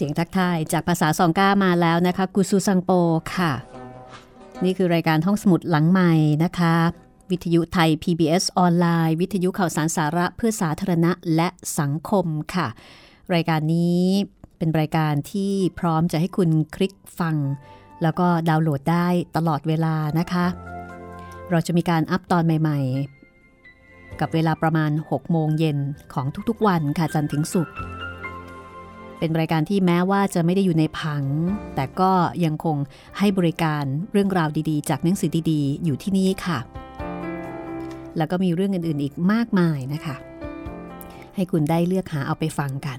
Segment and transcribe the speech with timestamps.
[0.00, 2.90] เสียงทักทายจากภาษาซองก้ามาแล้วนะคะกุซูซังโป
[3.34, 3.52] ค่ะ
[4.64, 6.12] นี่คือรายการห้องสมุดหลังใหม่
[6.44, 6.74] นะคะ
[7.30, 11.48] วิทยุไทย PBS ออนไลน์ วิทยุข่าวสารสาระเพื่อสาธารณะและ
[11.78, 12.68] สังคมค่ะ
[13.34, 14.02] รายการนี้
[14.58, 17.36] เป็นรายการที่พร้อมจะให้คุณคลิกฟัง
[18.02, 20.46] แล้วก็ดาวน์โหลดได้ตลอดเวลานะคะ
[21.50, 22.78] เราจะมีการอัปตอนใหม่
[23.50, 25.78] ๆ กับเวลาประมาณ 6 โมงเย็น
[26.12, 27.74] ของทุกๆวันค่ะจันทร์ถึงศุกร์
[29.18, 31.24] เป็นรายการที่แม้ว่าจะไม่ได้อยู่ในผัง
[31.74, 32.12] แต่ก็
[32.44, 32.76] ยังคง
[33.18, 36.58] ให้บริการเรื่องราวดีๆ จากหนังสือดีๆ อยู่ที่นี่ค่ะ
[38.16, 40.16] แล้วก็มีเรื่องอื่นๆอีกมากมายนะคะ
[41.34, 42.98] ให้คุณได้เลือกหาเอาไปฟังกัน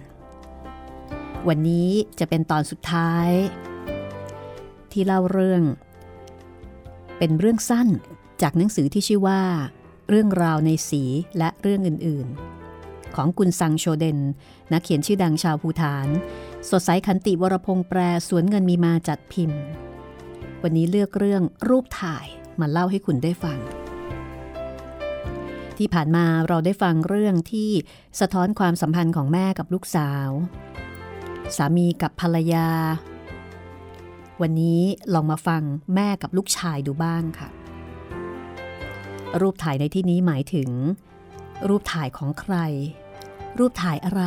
[1.47, 1.89] วันนี้
[2.19, 3.29] จะเป็นตอนสุดท้าย
[4.91, 5.63] ที่เล่าเรื่อง
[7.17, 7.87] เป็นเรื่องสั้น
[8.41, 9.41] จากหนังสือที่ชื่อว่า
[10.09, 11.03] เรื่องราวในสี
[11.37, 12.58] และเรื่องอื่นๆ
[13.15, 14.19] ของกุนซังโชเดน
[14.71, 16.07] นักเขียนชื่อดังชาวภูฐาน
[16.69, 19.61] สดใสขันติวรพงษ์แปรสวนเงินมีมาจัดพิมพ์
[20.63, 22.25] วันนี้เลือกเรื่องรูปถ่าย
[22.59, 23.59] มาเล่าให้คุณได้ฟัง
[25.77, 27.69] ที่ผ่านมาเราได้ฟังเรื่องที่
[28.19, 30.29] สะท้อนความสัมพันธ์ของแม่กับลูกสาว
[31.55, 32.67] สามีกับภรรยา
[34.41, 34.81] วันนี้
[35.13, 35.63] ลองมาฟัง
[35.95, 37.49] แม่กับลูกชายดูบ้างค่ะ
[39.41, 40.69] รูปถ่ายในที่นี้หมายถึง
[41.67, 42.55] รูปถ่ายของใคร
[43.59, 44.23] รูปถ่ายอะไร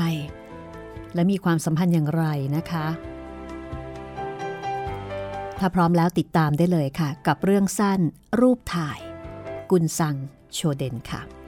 [1.14, 2.24] และมีความสัมพันธ์อย่างไร
[2.56, 2.86] นะคะ
[5.58, 8.00] ถ้าพร้อมแล้วติดตามได้เลยค่ะ กับเรื่องสั้น
[8.40, 8.98] รูปถ่าย
[9.70, 10.16] กุนซัง
[10.52, 11.41] โชเดนค่ะ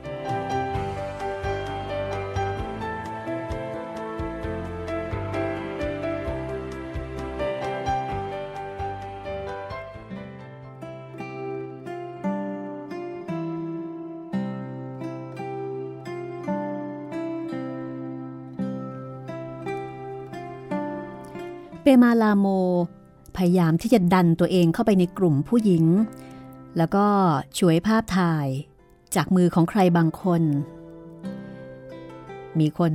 [21.87, 22.47] เปมาลาโม
[23.37, 25.85] พยายามที่จะดันตัวเองเข้าไปในกลุ่มผู้หญิง
[26.77, 27.07] แล้วก็
[27.59, 28.47] ช่วยภาพถ่าย
[29.15, 30.43] จากมือของใครบางคน
[32.59, 32.93] มีคน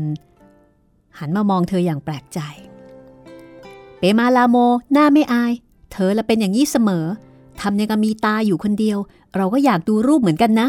[1.20, 2.40] หันมามองเธออย่างแปลกใจ
[4.00, 4.58] เปมาลาโม
[4.92, 5.54] หน้าไม่อาย
[5.92, 7.06] เธอละเป็นอย่างนี้เสมอ
[7.62, 8.98] ทำยังกับมีตาอยู่คนเดียว
[9.36, 10.68] เราก็อยากดูรูปเหมือนกันนะ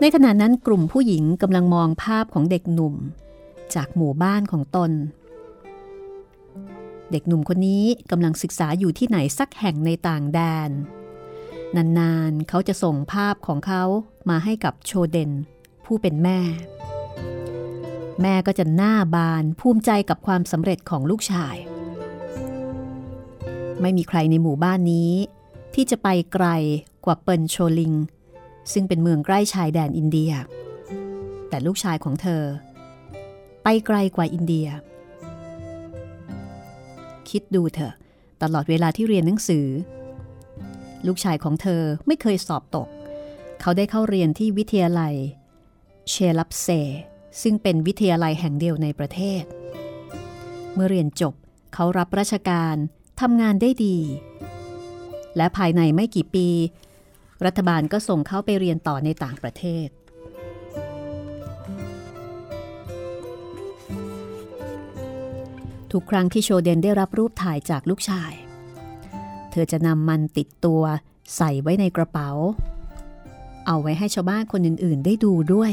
[0.00, 2.94] ในขณะนั้นกลุ่มผู้หญิงกำลังมองภาพของเด็กหนุ่ม
[3.74, 4.90] จากหมู่บ้านของตน
[7.12, 10.70] เด็กหนุ่มคนนี้กำลังศึกษาอยู่ที่ไหนสักแห่งในต่างแดน
[11.98, 13.84] นานๆเขาจะส่งภาพของเขา
[14.30, 15.30] มาให้กับโชเดน
[15.84, 16.40] ผู้เป็นแม่
[18.22, 21.56] แม่ก็จะหน้าบานภูมิใจกับความสำเร็จของลูกชาย
[23.80, 25.12] ไม่มีใครในหมู่บ้านนี้
[25.74, 26.46] ที่จะไปไกล
[27.04, 27.92] กว่าเปินโชลิง
[28.72, 30.32] ซึ่งเป็นเมืองใกล้ชายแดนอินเดีย
[31.48, 32.42] แต่ลูกชายของเธอ
[33.62, 34.68] ไปไกลกว่าอินเดีย
[37.32, 37.94] คิดดูเถอะ
[38.42, 39.66] ตลอดเวลาที่เรียนหนังสือ
[41.06, 42.88] ลูกชายของเธอไม่เคยสอบตก
[43.60, 45.14] เขาได้เข้าเรียนที่วิทยาลัย
[46.10, 46.68] เชลับเซ
[47.42, 49.42] ซึ่งเป็นวิทยาลัยแห่งเดียวในประเทศ
[50.74, 51.34] เมื่อเรียนจบ
[51.74, 52.76] เขารับราชการ
[53.20, 53.98] ทำงานได้ดี
[55.36, 56.48] และภายในไม่กี่ปี
[57.44, 59.88] รัฐบาลก็ส่งเขาไปเรียนต่อในต่างประเทศ
[65.92, 68.32] ทุกครั้งที่โชเดนได้รับรูปถ่ายจากลูกชาย
[69.50, 70.82] เธอจะนำมันติดตัว
[71.36, 72.30] ใส่ไว้ในกระเป๋า
[73.66, 75.72] เอาไว้ให้ชาวบ้านคนอื่นๆ ได้ดูด้วย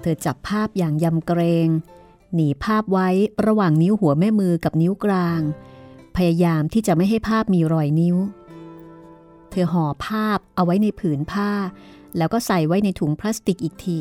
[0.00, 1.68] เธอจับภาพอย่างยำเกรง
[2.34, 3.08] หนีภาพไว้
[3.46, 5.40] ระหว่างนิ้วหัวแม่มือกับนิ้วกลาง
[6.16, 8.16] พยายามที่จะไม่ให้ภาพมีรอยนิ้ว
[9.50, 11.50] เธอห่อภาพเอาไว้ในผืนผ้า
[12.16, 13.98] แล้วก็ใส่ไว้ในถุงพลาสติกอีกที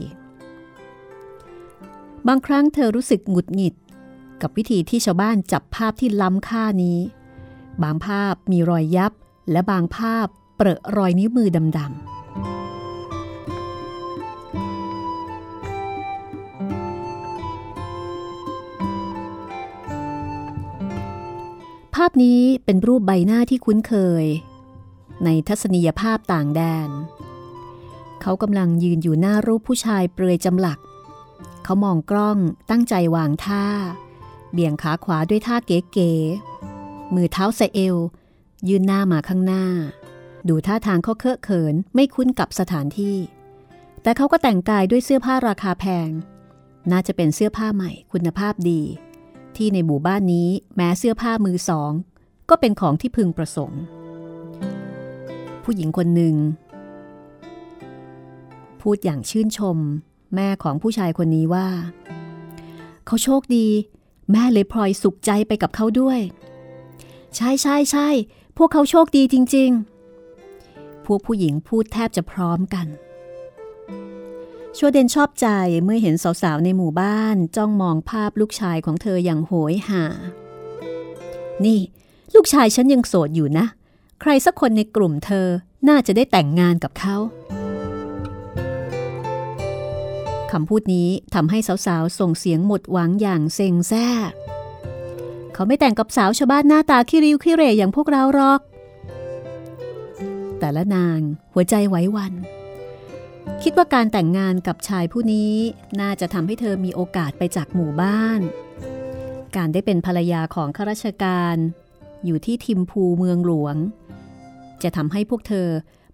[2.27, 3.75] บางครั้งเธอรู้สึกหงุดหงิด
[4.41, 6.99] กับวิธีที่ชาวบ้านจับภาพที่ล้ำค่านี้
[7.83, 9.11] บางภาพมีรอยยับ
[9.51, 11.91] และบางภาพเปรอะรอยนิ้วมือดำๆ
[21.95, 23.93] ภาพนี้เป็นรูปใบหน้าที่คุ้นเค
[24.23, 24.25] ย
[25.25, 26.89] ในทัศนียภาพต่างแดน
[28.21, 30.79] เขากำลังยืนอยู่หน้ารูปผู้ชายเปลือยจำหลัก
[31.63, 32.37] เขามองกล้อง
[32.69, 33.65] ตั้งใจวางท่า
[34.51, 37.97] เบี่ยงขาขวาด้วยท่าเก๋ๆ มือเท้าใส่เอว
[38.67, 39.65] ยืนหน้ามาข้างหน้า
[40.49, 43.17] ดูท่าทางเขาเคอะเขินไม่คุ้นกับสถานที่
[44.01, 46.09] แต่เขาก็แต่งกายด้วยเสื้อผ้าราคาแพง
[46.91, 48.81] น่าจะเป็นเสื้อผ้าใหม่คุณภาพดี
[49.55, 51.91] ที่ในหมู่บ้านนี้แม้เสื้อผ้ามือสอง
[52.49, 53.81] ก็เป็นของที่พึงประสงค์
[55.63, 56.35] ผู้หญิงคนหนึ่ง
[58.81, 59.77] พูดอย่างชื่นชม
[60.35, 61.67] แม่ของผู้ชายคนนี้ว่า
[63.05, 63.67] เขาโชคดี
[64.31, 66.19] แม่เลยพลอยสุขใจไปกับเขาด้วย
[67.35, 68.07] ใช่ใช่ใช่
[68.57, 69.69] พวกเขาโชคดีจริง
[70.37, 72.87] ๆ พวกผู้หญิงพูดแทบจะพร้อมกัน
[74.77, 75.47] ชัวเดนชอบใจ
[75.83, 80.03] เมื่อเห็นสาวๆ ในหมู่บ้านจ้องมองภาพลูกชายของเธออย่างโหยหา
[81.65, 81.79] นี่
[82.35, 83.65] ลูกชายฉันยังโสดอยู่นะ
[84.21, 85.47] ใครสักคนในกลุ่มเธอ
[85.89, 87.15] น่าจะได้แต่งงานกับเขา
[90.51, 94.07] คำพูดนี้ทำให้สาวๆ ส่งเสียงหมดหวังอย่างเซ็งแซ่
[95.53, 98.61] เขาไม่แต่งกับสาวชาวบ้านหน้าตาขี้ริ้วขี้เรยอย่างพวกเราหรอก
[100.59, 101.19] แต่ละนาง
[101.53, 102.33] หัวใจไหววัน
[103.63, 105.53] คิดว่าการแต่งงานกับชายผู้นี้
[106.01, 108.39] น่าจะทำให้เธอมีโอกาสไปจากหมู่บ้าน
[109.55, 111.55] การได้เป็นภรรยาของข้าราชการ
[112.25, 113.75] อยู่ที่ทิมพูเมืองหลวง
[114.83, 115.67] จะทำให้พวกเธอ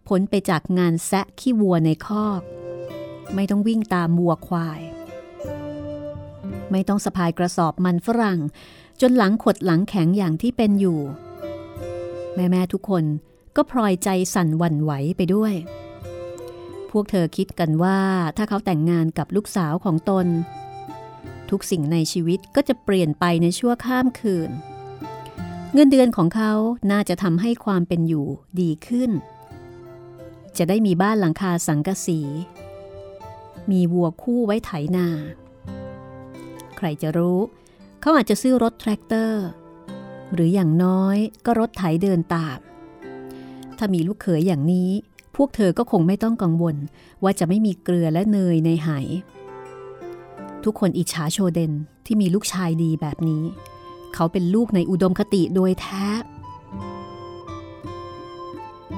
[0.08, 2.41] พ้นไปจากงานแซะขี้วัวในคอก
[3.36, 4.81] ไม่ต้องวิ่งตามวัวควาย
[6.72, 8.39] ไม่ต้องสะพายกระสอบมันฝรั่ง
[9.01, 11.00] จนหลังขดหลังแข็งอย่างที่เป็นอยู่
[12.36, 13.03] แม่ๆทุกคน
[13.55, 15.53] ก็พลอยใจสั่นหวั่นไหวไปด้วย
[16.91, 18.00] พวกเธอคิดกันว่า
[18.38, 20.27] ถ้าเขาแต่งงานกับลูกสาวของตน
[21.50, 24.50] ทุกสิ่งในชีวิตก็จะเปลี่ยนไปในชั่วข้ามคืน
[25.74, 26.53] เงินเดือนของเขา
[26.91, 28.27] น่าจะทำให้ความเป็นอยู่
[28.62, 29.12] ดีขึ้น
[30.57, 32.19] จะได้มีบ้านหลังคาสังกะสี
[33.71, 35.07] มีวัวคู่ไว้ไถนา
[36.77, 37.39] ใครจะรู้
[38.01, 39.45] เขาอาจจะซื้อรถแทรกเตอร์
[40.33, 42.59] หรืออย่างน้อยก็รถไถเดินตาม
[43.77, 44.89] ถ้ามีลูกเขยอย่างนี้
[45.36, 46.75] พวกเธอก็คงไม่ต้องกังวล
[47.24, 48.89] ว่าจะไม่มีเกลือและเนยในไห
[50.63, 51.71] ทุกคนอิจฉาโชเดน
[52.05, 53.43] ที่มีลูกชายดีแบบนี้
[54.13, 56.05] เขาเป็นลูกในอุดมคติโดยแท้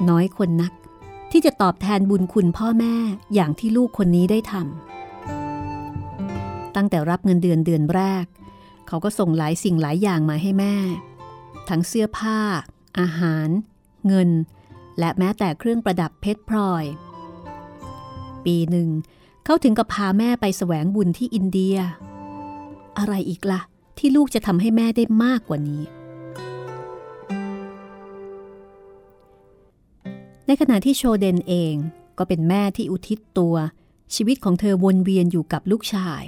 [0.10, 0.72] น้อยคนนัก
[1.32, 2.96] ที่จะตอบแทนบุญคุณพ่อแม่
[3.34, 8.26] อย่างที่ลูกคนนี้ได้ทำตั้งแต่รับเงินเดือนเดือนแรก
[8.88, 10.76] เขาก็ส่งหลายสิ่งหลายอย่างมาให้แม่
[11.70, 12.40] ทั้งเสื้อผ้า
[13.00, 13.50] อาหาร
[14.08, 14.30] เงิน
[15.00, 16.86] และแม้แต่เครื่องประดับเพชรพลอย
[18.46, 18.90] ปีหนึ่ง
[19.46, 21.78] เขาถึงกับพาแม่ไปแสวงบุญที่อินเดีย
[22.98, 23.62] อะไรอีกละ่ะ
[23.98, 25.82] ที่ลูกจะทำให้แม่ได้มากกว่านี้
[30.52, 31.76] ในขณะที่โชเดนเอง
[32.18, 33.56] ก็เป็นแม่ที่อุทิศตัว
[34.16, 36.24] ชีวิตของเธอวนเวียนอยู่กับลูกชาย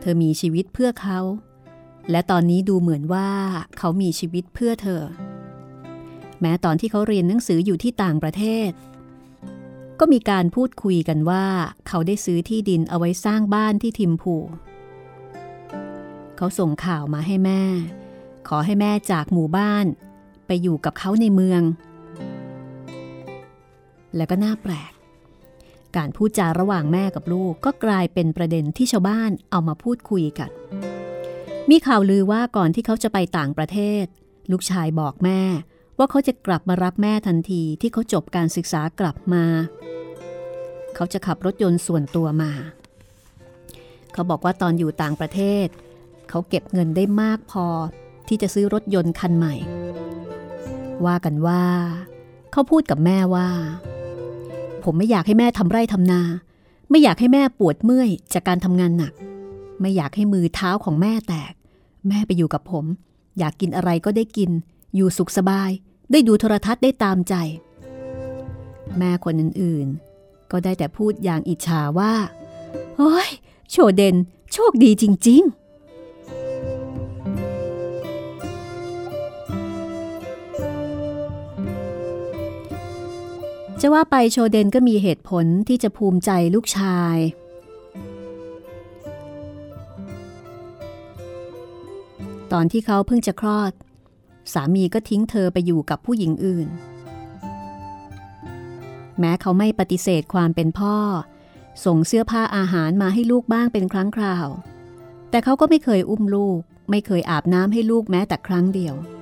[0.00, 1.20] เธอมีชีวิตเพื่อเขา
[2.10, 3.28] และตอนนี้ดูเหมือนว่า
[3.78, 5.02] เขามีชีวิตเพื่อเธอ
[6.40, 8.70] แม้ตอนที่เขาเรียนหนังสืออยู่ที่ต่างประเทศ
[10.00, 11.46] ก็มีการพูดคุยกันว่า
[11.88, 14.36] เขาได้ซื้อที่ดินเอาไว้สร้างบ้านที่ทิมพู
[16.36, 17.62] เขาส่งข่าวมาให้แม่
[18.48, 19.86] ขอให้แม่จากหมู่บ้าน
[20.46, 21.62] ไปอยู่กับเขาในเมือง
[24.16, 24.92] และก็น่าแปลก
[25.96, 30.50] การพูดจาระหว่างแม่กับลูกก็กลายเป็นประเด็นที่ชาวบ้านเอามาพูดคุยกัน
[31.70, 34.04] มีข่าวลือว่าก่อนที่เขาจะไปต่างประเทศ
[34.50, 35.40] ลูกชายบอกแม่
[35.98, 39.44] ว่าเขาจะกลับมารับแม่ทันทีที่เขาจบการศึกษากลับมา
[40.94, 42.52] เขาจะขับรถยนต์ส่วนตัวมา
[44.12, 45.66] เขาบอกว่าตอนอยู่ต่างประเทศ
[46.28, 47.66] เขาเก็บเงินได้มากพอ
[48.28, 49.54] ที่จะซื้อรถยนต์คันใหม่
[51.06, 51.64] ว่ากันว่า
[52.52, 53.48] เขาพูดกับแม่ว่า
[54.84, 56.22] ผมไม่อยากให้แม่ทำไร่ทำนา
[56.90, 59.12] ไม่อยากให้แม่ปวดเมื่อยจากการทำงานหนัก
[59.80, 61.52] ไม่อยากให้มือเท้าของแม่แตก
[62.08, 62.84] แม่ไปอยู่กับผม
[63.38, 64.50] อยากกินอะไรก็ได้กิน
[64.94, 65.70] อยู่สุขสบาย
[66.10, 67.34] ได้ดูโทรทัศน์ได้ตามใจ
[68.98, 72.12] แม่คนอื่นๆ ก็ได้แต่พูดอย่างอิจฉาว่า
[72.96, 73.28] โอ้ย
[73.70, 74.16] โชเดน
[74.52, 75.61] โชคดีจริง ๆ
[83.84, 87.16] จะว่าไปโชเดนก็มีเหตุผลที่จะภูมิใจลูกชาย
[92.52, 93.72] ตอนที่เขาเพิ่งจะคลอด
[94.52, 96.68] สามีก็ทิ้งเธอไปอยู่กับผู้หญิงอื่น
[99.18, 100.96] แม้เขาไม่ปฏิเสธความเป็นพ่อ
[101.84, 104.48] ส่งเสื้อผ้าอาหารมาให้ลูกบ้างเป็นครั้งคราว
[105.30, 106.58] แต่เขาก็ไม่เคยอุ้มลูก
[106.90, 108.94] ไม่เคยอาบน้ำให้ลูกแม้แต่ครั้งเดียว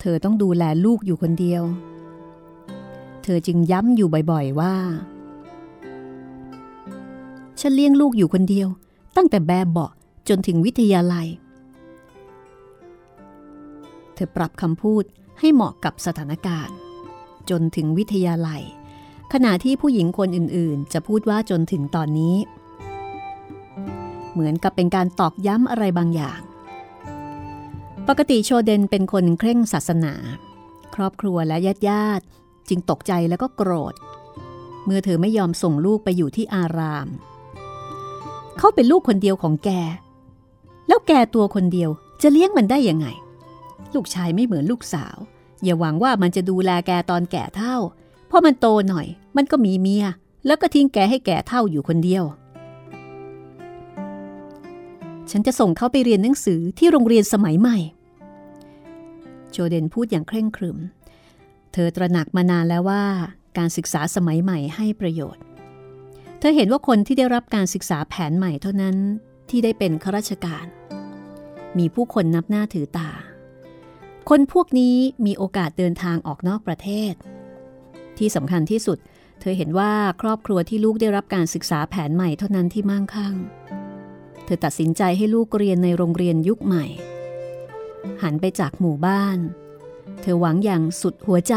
[0.00, 1.62] เธอต้องดูแลลูกอยู่คนเดียว
[3.22, 4.74] เธอจึงย้ำอยู่บ่อยๆว่า
[7.60, 8.68] ฉันเลี้ยงลูกอยู่คนเดียว
[9.16, 9.86] ตั้งแต่แบบเบา
[10.28, 11.26] จนถึงวิทยาลัย
[14.14, 15.04] เธอปรับคำพูด
[15.38, 16.76] ให้เหมาะกับสถานการณ์
[17.50, 18.62] จนถึงวิทยาลัย
[19.32, 22.36] ขณะที่ผู้หญิงคนอื่นๆ จะพูดว่าจนถึงตอนนี้
[24.32, 26.40] เหมือนกับเป็นการตอกย้ำอะไรบางอย่าง
[28.08, 30.14] ปกติโชเดนเป็นคนเคร่งศาสนา
[30.94, 32.24] ครอบครัวและญาติญาติ
[32.68, 33.94] จึงตกใจแล้วก็โกรธ
[34.84, 37.08] เมื่อเธอไม่ยอมส่งลูกไปอยู่ที่อาราม
[38.58, 39.70] เขาเป็นลูกคนเดียวของแก
[40.88, 41.90] แล้วแกตัวคนเดียว
[42.22, 43.06] จะเลี้ยงมันได้ยังไง
[43.94, 45.16] ลูกชายไม่เหมือนลูกสาว
[45.62, 47.76] อย่าหวังว่ามันจะดูแลแกตอนแก่เท่า
[48.30, 50.06] พอมันโตหน่อย มันก็มีเมีย
[50.46, 52.24] แล้วก็ทิ้งแกให้แก่เท่าอยู่คนเดียว
[55.30, 57.78] ฉันจะส่งเขาไปเรียนหนังสือที่โรงเรียนสมัยใหม่
[59.52, 60.78] โจเดนพูดอย่างเคร่งครึม
[61.72, 63.04] เธอตระหนักมานานแล้วว่า
[63.58, 65.42] การศึกษาสมัยใหม่ให้ประโยชน์
[66.38, 68.96] เธอเห็นว่าคนที่ได้รับการศึกษาแผนใหม่เท่านั้น
[69.50, 70.66] ที่ได้เป็นข้าราชการ
[71.78, 73.10] มีผู้คนนับหน้าถือตา
[74.28, 77.14] คนพวกนี้มีโอกาสเดินทางออกนอกประเทศ
[78.18, 78.98] ที่สำคัญที่สุด
[79.40, 83.34] เธอเห็นว่าครอบครัวที่ลูกได้รับการศึกษาแผนใหม่เท่านั้นที่มั่งคั่ง
[84.44, 86.84] เธอตัดสินใจให้ลูกเรียนในโรงเรียนยุคใหม่
[88.22, 89.38] หันไปจากหมู่บ้าน
[90.20, 91.54] เธอหวังอย่างสุดหัวใจ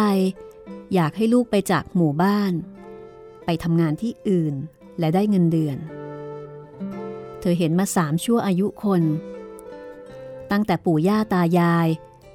[0.93, 2.53] อยากให้ลูกไปจากหมู่บ้าน
[3.45, 4.55] ไปทำงานที่อื่น
[4.99, 5.77] และได้เงินเดือน
[7.39, 9.03] เธอเห็นมาสามชั่วอายุคน
[10.51, 11.87] ตั้งแต่ปู่ย่าตายาย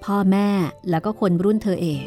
[0.04, 0.48] พ่อแม่
[0.90, 2.04] แล้วก็คนรุ่นเธอเอง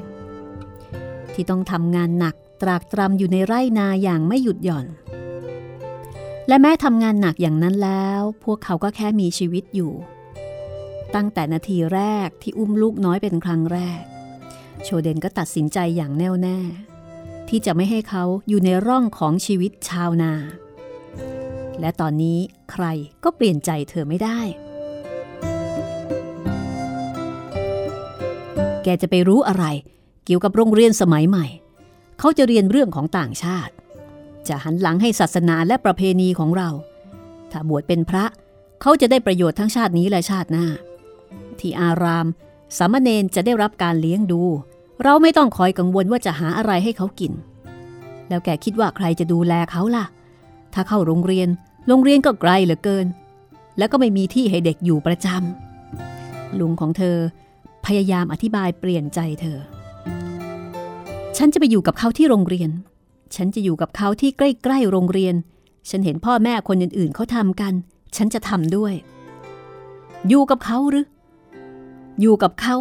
[1.34, 4.88] ที่ต้องทำงานหนักตรากตรำอยู่ในไร่นาอย่างไม่หยุดหย่อน
[6.48, 9.91] และแม้ทำงานหนักอย่างนั้นแล้ว พวกเขาก็แค่มีชีวิตอยู่
[11.16, 14.01] ตั้งแต่นาทีแรกที่อุ้มลูกน้อยเป็นครั้งแรก
[14.84, 16.58] โชเดนก็ตัดสินใจอย่างแน่วแน่
[17.50, 20.34] ที่จะไม่ให้เขาอยู่ในร่องของชีวิตชาวนา
[21.80, 22.39] และตอนนี้
[22.72, 22.86] ใคร
[23.24, 24.39] ก็เปลี่ยนใจเธอไม่ได้
[28.84, 29.66] แกจะไปรู้อะไร
[30.25, 31.46] เกี่ยวกับโรงเรียนสมัยใหม่
[32.20, 33.74] เขาจะเรียนเรื่องของต่างชาติ
[34.48, 36.70] จะหันหลังให้ศาสนาและประเพณีของเรา
[37.51, 38.25] ถ้าบวชเป็นพระ
[38.82, 40.68] เขาจะได้ประโยชน์ทั้งชาตินี้และชาติหน้า
[41.62, 42.28] ที่อาราม
[42.78, 44.42] สามเณรจะได้รับการเลี้ยงดู
[45.04, 47.34] เราไม่ต้องคอยกังวลว่าจะหาอะไรให้เขากิน
[48.30, 50.06] แล้วแกคิดว่าใครจะดูแลเขาล่ะ
[50.74, 51.50] ถ้าเข้าโรงเรียน
[51.88, 53.08] โรงเรียนก็ไกลเหลือเกิน
[53.78, 57.18] แล้วก็ไม่มีที่ให้เด็กอยู่ประจำลุงของเธอ
[57.86, 59.58] พยายามอธิบายเปลี่ยนใจเธอ
[61.38, 62.70] ฉันจะไปอยู่กับเขาที่โรงเรียน
[63.36, 65.36] ฉันจะอยู่กับเขาที่ใกล้ๆโรงเรียน
[65.89, 67.74] ฉันเห็นพ่อแม่คนอื่นๆเขาทำกัน
[68.16, 68.94] ฉันจะทำด้วย
[70.28, 71.06] อยู่กับเขาหรือ
[72.20, 72.76] อยู่กับเขา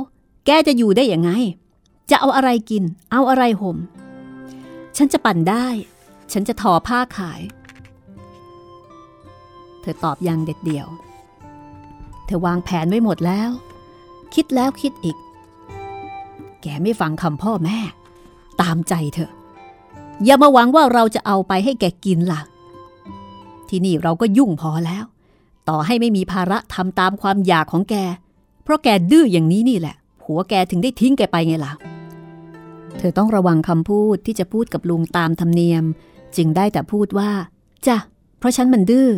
[0.47, 1.31] แกจะอยู่ได้อย่างไง
[2.11, 3.77] จะเอาอะไรกิน เอาอะไรห่ม
[4.97, 5.67] ฉันจะปั่นได้
[6.33, 7.41] ฉันจะทอผ้าขาย
[9.81, 10.87] เธอตอบอย่างเด็ดเดี่ยว
[12.27, 13.51] เธอวางแผนไว้หมดแล้ว
[14.35, 15.17] คิดแล้วคิดอีก
[16.63, 17.79] แกไม่ฟังคำพ่อแม่
[18.61, 19.33] ตามใจเถอะ
[20.25, 22.41] อย่ามาหวังว่าเราจะเอาไปให้แกกินล่ะ
[23.69, 25.05] ที่นี่เราก็ยุ่งพอแล้ว
[25.69, 27.97] ต่อให้ไม่มีภาระทำตามความอยากของแก
[28.69, 31.73] เพราะแกดื้ออย่างนี้นี่แหละ ผัวแกถึงได้ทิ้งแกไปไงล่ะ
[32.99, 35.85] เธอต้องระวังคำพูดที่จะพูดกับลุงตามธรรมเนียม
[36.37, 37.31] จึงได้แต่พูดว่า
[37.87, 37.97] จ้ะ
[38.39, 39.09] เพราะฉันมันดื้อ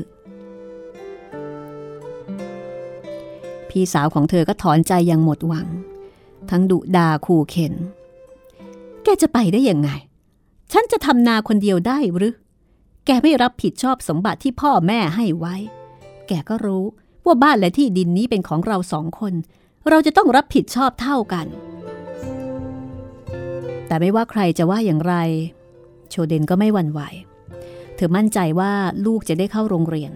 [3.69, 5.69] พี่สาวของเธอก็ถอนใจอย่างหมดหวัง
[6.51, 7.75] ทั้งดุดาขู่เข็น
[9.05, 9.91] แกจะไปได้ยังไง
[10.73, 12.35] ฉันจะทำนาคนเดียวได้หรือ
[13.07, 15.55] แกไม่รับผิดชอบสมบัติที่พ่อแม่ให้ไว้
[16.29, 16.85] แกก็รู้
[17.31, 19.35] ว่าบ้านและที่ดินนี้เป็นของเราสองคน
[19.89, 21.47] เราจะต้องรับผิดชอบเท่ากัน
[23.87, 25.15] แต่ไม่ว่าใครจะว่าอย่างไร
[26.11, 27.01] โชเดนก็ไม่หวั่นไหว
[27.97, 28.73] เธอมั่นใจว่า
[29.07, 30.13] ลูกจะได้เข้าโรงเรียน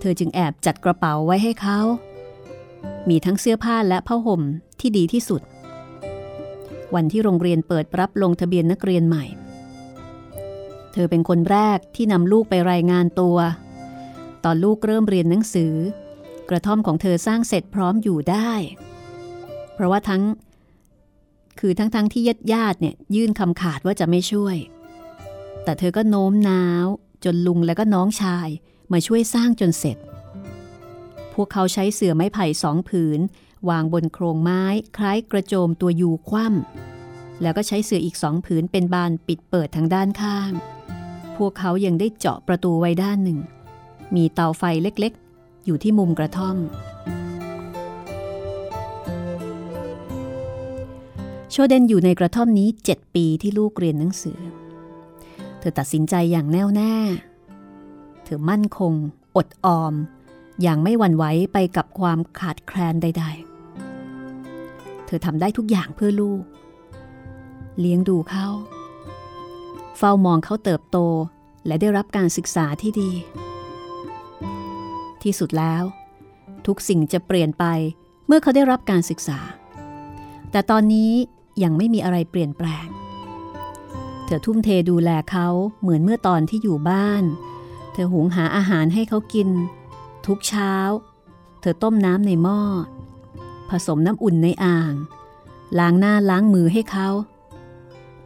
[0.00, 1.78] เธอจึงแอบจัดกระเป๋าไว้ให้เขา
[3.08, 4.42] มีทั้งเสื้อผ้าและผ้าห่ม
[4.80, 5.42] ที่ดีที่สุด
[6.94, 9.24] วันที่โรงเรียนเปิดรับลงทะเบียนนักเรียนใหม่
[10.92, 13.36] เธอเป็นคนแรกที่นำลูกไปรายงานตัว
[14.44, 15.74] ตอนลูกเริ่มเรียนหนังสือ
[16.48, 18.52] กระท่อมของเธอสร้างเสร็จพร้อมอยู่ได้
[19.74, 20.22] เพราะว่าทั้ง
[21.60, 24.56] คือทั้งๆทที่ญาติญาติเนี่ยยื่นคำขาดว่าจะไม่ช่วย
[25.64, 26.86] แต่เธอก็โน้มน้าว
[27.24, 28.48] จนลุงและก็น้องชาย
[28.92, 29.96] มาช่วยสร้างจนเสร็จ
[31.34, 33.20] พวกเขาใช้เสื่อไม้ไผ่สองผืน
[33.70, 34.64] วางบนโครงไม้
[34.96, 40.52] คล้ายกระโจมตัวยูคว่ำแล้วก็ใช้เสื่ออีกสองผืนเป็นบานปิดเปิดทางด้านข้าง
[41.36, 43.38] พวกเขายังได้เจาะประตูไว้ด้านหนึ่ง
[44.14, 46.56] มีเตาไฟเล็กๆ อยู่ที่มุมกระท่อม
[51.50, 54.40] โชเดนอยู่ในกระท่อมนี้ 7 ปีที่ลูกเรียนหนังสือ
[55.58, 56.94] เธอตัดสินใจอย่างแน่วแน่
[58.24, 58.92] เธอมั่นคง
[59.36, 59.94] อดออม
[60.62, 63.24] อย่างไม่หวั่นไหวไปกับความขาดแคลนใด
[64.30, 66.42] ๆ เธอทำได้ทุกอย่างเพื่อลูก
[67.80, 68.48] เลี้ยงดูเขา
[69.98, 70.98] เฝ้ามองเขาเติบโต
[71.66, 73.10] และได้รับการศึกษาที่ดี
[75.24, 75.82] ที่สุดแล้ว
[76.66, 77.64] ทุกสิ่งจะเปลี่ยนไป
[78.26, 79.38] เมื่อเขาได้รับการศึกษา
[80.50, 81.12] แต่ตอนนี้
[81.62, 82.86] ยังไม่มีอะไรเปลี่ยนแปลง
[84.24, 85.48] เธอทุ่มเทดูแลเขา
[85.80, 87.24] เหมือนเมื่อตอนที่อยู่บ้าน
[87.92, 89.48] เธอหุงหาอาหารให้เขากิน
[90.26, 90.74] ทุกเช้า
[91.60, 92.60] เธอต้มน้ำในหม้อ
[93.70, 94.94] ผสมน้ำอุ่นในอ่าง
[95.78, 97.08] ล้างหน้าล้างมือให้เขา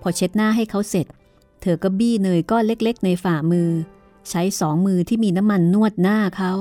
[0.01, 1.07] พอเช็ดหน้าให้เขาเสร็จ
[1.61, 3.71] เธอก็บี้เนยก้อนเล็ก ๆ ในฝ่ามือ
[4.31, 6.53] ใช้สองมือที่มีน้ำมันนวดหน้าเขา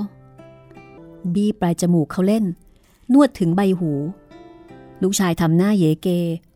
[1.35, 2.45] บี้ปลายจมูกเขาเล่น
[3.13, 3.91] นวดถึงใบหู
[5.01, 6.07] ลูกชายทำหน้าเยเก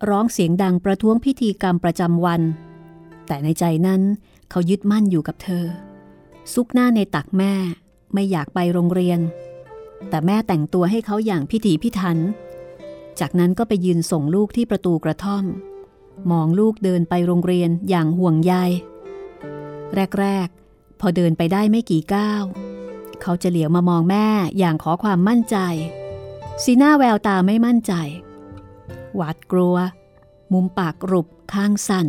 [0.10, 2.41] ร้องเสียงดังประท้วงพิธีกรรมประจำวัน
[3.27, 4.01] แต่ในใจนั้น
[4.49, 5.65] เขายึดมั่นอยู่กับเธอ
[6.53, 7.53] ซุกหน้าในตักแม่
[8.13, 9.19] ไม่อยากไปโรงเรียน
[10.10, 12.17] แต่แม่แต่งตัวให้เขาอย่างพิถีพิถัน
[13.19, 15.45] จากนั้นก็ไปยืนส่งลูกที่ประตูกระท่อม
[16.32, 18.53] มองลูกเดินไปโรงเรียนอย่างห่วงใย
[20.19, 22.43] แรก ๆ พอเดินไปได้ไม่กี่ก้าว
[23.21, 24.27] เขาจะเหลียวมามองแม่
[24.58, 25.58] อย่างขอความมั่นใจ
[26.63, 27.93] สีหน้าแววตาไม่มั่นใจ
[29.15, 29.75] หวาดกลัว
[30.53, 32.08] มุมปากกรุบข้างสั่น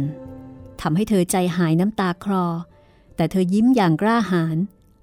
[0.81, 2.47] ทำให้เธอใจหายน้ำตาคลอ
[3.16, 4.57] แต่เธอยิ้มอย่างกล้าหาญ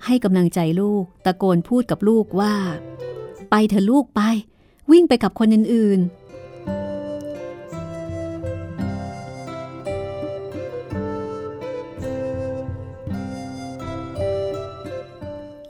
[0.06, 2.56] ให้กำลังใจลูก ตะโกนพูดกับลูกว่า
[3.50, 4.22] ไปเถอะลูกไป
[4.92, 6.25] วิ่งไปกับคนอื่นๆ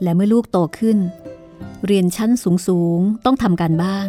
[0.06, 0.98] และเมื่อลูกโตขึ้น
[1.86, 2.30] เรียนชั้น
[2.66, 4.08] สูงๆต้องทำการบ้าน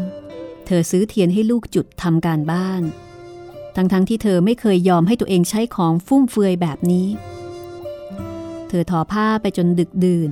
[0.66, 2.82] เธอซื้อเทียนให้ลูกจุดทำการบ้าน
[3.76, 7.08] ทั้งๆทที่เธอไม่เคยยอมให้ตัวเองใช้ของฟุ่มเฟือยแบบนี้
[8.68, 10.32] เธอทอผ้าไปจนดึกดื่น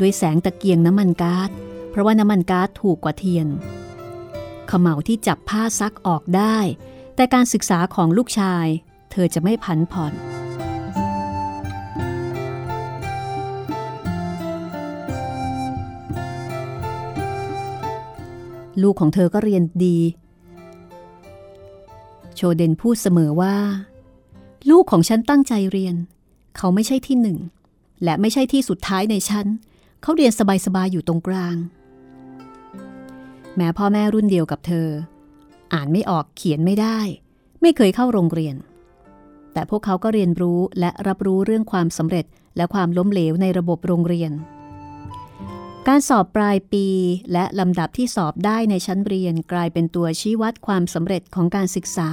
[0.00, 1.50] ด้วยแสงตะเกียงน้ำมันกา๊าซ
[1.90, 3.46] เพราะว่าน้ำมันก๊าซถูกกว่าเทียน
[4.70, 6.58] ขมเหลาที่จับผ้าซักออกได้
[7.16, 8.66] แต่การศึกษาของลูกชาย
[9.10, 10.12] เธอจะไม่ผันผ่อน
[18.82, 19.98] ลูกของเธอก็เรียนดี
[22.34, 23.56] โชเดนพูดเสมอว่า
[24.70, 25.94] ลูกของฉันตั้งใจเรียน
[26.56, 27.38] เขาไม่ใช่ที่หนึ่ง
[28.04, 29.46] และไม่ใช่ที่สุดท้ายในชั้น
[30.02, 30.32] เขาเรียน
[30.66, 31.56] สบายๆอยู่ตรงกลาง
[33.56, 34.88] แม้พ่อแม่รุ่นเดียวกับเธอ
[35.74, 36.98] อ่านไม่ออกเขียนไม่ได้
[37.60, 38.56] ไม่เคยเข้าโรงเรียน
[39.52, 44.32] แต่พวกเขาก็เรียนรู้และรับรู้เรื่องความสำเร็จและความล้มเหลวในระบบโรงเรียน
[45.90, 46.86] การสอบปลายปี
[47.32, 52.10] และลำดับที่สอบได้ในชั้นเรียนกลายเป็นตัวชี้วัดความสำเร็จของการศึกษา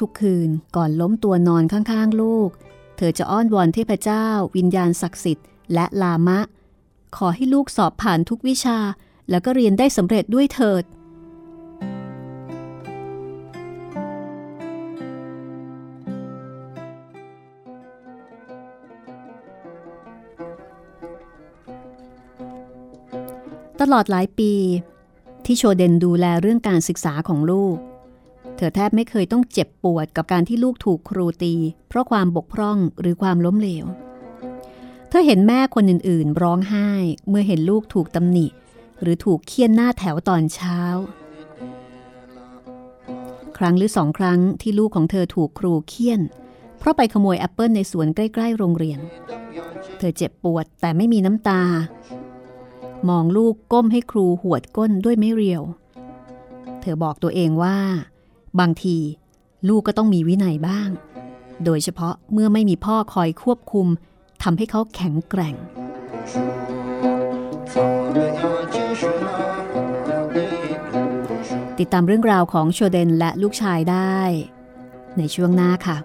[0.00, 2.50] ทุกๆคืนก่อนล้มตัวนอนข้างๆลูก
[2.96, 6.38] เธอจะอ้อนวอนเทพเจ้า วิญญาณศักดิ์สิทธิ์และลามะ
[7.16, 8.78] ขอให้ลูกสอบผ่านทุกวิชา
[9.30, 10.84] แล้วก็เรียนได้สำเร็จด้วยเถิด
[23.92, 24.52] ลอดหลายปี
[25.44, 27.76] ที่โชเดนดูแลเรื่องการศึกษาของลูก
[28.56, 31.54] เธอแทบไม่เคยต้องเจ็บปวดกับการที่ลูกถูกครูตี
[31.88, 33.86] เพราะความบกพร่องหรือความล้มเหลว
[35.08, 36.88] เธอเห็นแม่คนอื่นๆ ร้องไห้
[37.28, 38.46] เมื่อเห็นลูกถูกตำหนิ
[39.00, 40.78] หรือถูกเคี่ยนหน้าแถวตอนเช้า
[43.58, 46.20] ครั้งหรือสองครั้งที่ลูกของเธอถูกครูเคี่ยน
[46.78, 49.00] เพราะไปขโมยแอปเปิลในสวนใกล้ ๆ โรงเรียน
[49.98, 51.62] เธอเจ็บปวดแต่ไม่มีน้ำตา
[53.08, 55.62] มองลูกก้มให้ครูหวดก้นด้วยไม่เรียว
[56.80, 57.78] เธอบอกตัวเองว่า
[58.60, 58.96] บางที
[59.68, 60.88] ลูกก็ต้องมีวินัยบ้าง
[61.64, 63.86] โดยเฉพาะเมื่อไม่มีพ่อคอยควบคุม
[64.42, 65.56] ทำให้เขาแข็งแกร่ง
[71.78, 74.18] ติดตามเรื่องราวของโชเดนและลูกชายได้
[75.18, 75.96] ในช่วงหน้าค่ะ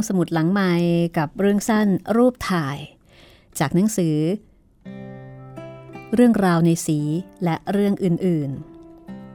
[0.00, 0.72] องสมุดหลังใหม่
[1.18, 2.78] กับเรื่องสั้นรูปถ่าย
[3.58, 4.16] จากหนังสือ
[6.14, 6.98] เรื่องราวในสี
[7.44, 8.50] และเรื่องอื่น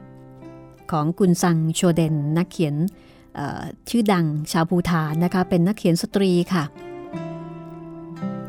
[0.02, 2.74] ๆ ของกุนซังโชเดนนักเขียน
[3.88, 6.64] ชื่อดังชาวภูฐานนะคะเป็นนักเขียนสตรีค่ะ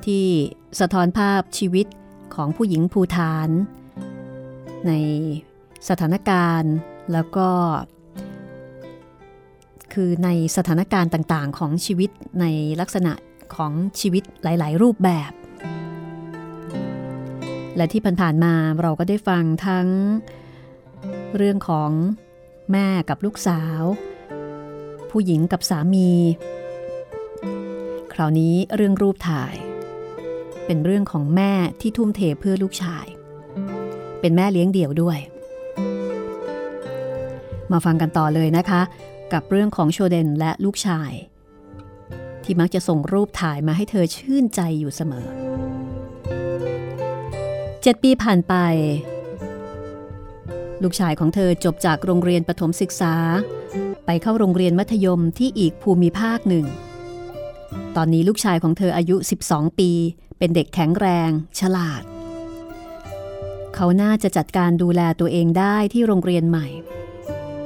[0.06, 0.26] ที่
[0.80, 1.88] สะท้อนภาพชีวิต
[2.36, 3.50] ของผู้หญิงภูฐาน
[4.88, 4.92] ใน
[5.90, 6.74] สถานการณ์
[7.14, 7.50] แล้วก็
[9.94, 12.46] คือในสถานการณ์ต่างๆ ของชีวิตใน
[12.82, 13.14] ลักษณะ
[13.56, 15.32] ของชีวิตหลาย ๆ รูปแบบ
[17.76, 19.88] และที่ผ่านๆมาเราก็ได้ฟังทั้ง
[21.38, 21.92] เรื่องของ
[22.72, 23.82] แม่กับลูกสาว
[25.12, 26.12] ผู้หญิงกับสามี
[28.14, 29.56] คราวนี้เรื่องรูปถ่าย
[30.66, 33.06] เป็นเรื่องของแม่ที่ทุ่มเทเพื่อลูกชาย
[34.20, 35.18] เป็นแม่เลี้ยงเดี่ยวด้วย
[37.72, 38.82] มาฟังกันต่อเลยนะคะ
[39.34, 41.12] กับเรื่องของโชเดนและลูกชาย
[42.44, 45.28] ที่มักจะส่งรูปถ่ายมาให้เธอชื่นใจอยู่เสมอ
[47.82, 48.54] เจ็ดปีผ่านไป
[50.84, 53.16] ลูกชายของเธอจบจากโรงเรียนประถมศึกษา
[54.06, 56.66] ไปเข้าโรงเรียนมัธยมที่อีกภูมิภาคหนึ่ง
[57.96, 59.16] ตอนนี้ลูกชายของเธออายุ
[59.48, 59.92] 12 ปี
[60.38, 62.02] เป็นเด็กแข็งแรง ฉลาด
[63.76, 66.68] เขาน่าจะจัดการดูแลตัวเองได้ที่โรงเรียนใหม่